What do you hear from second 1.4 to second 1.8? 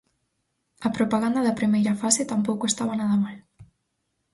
da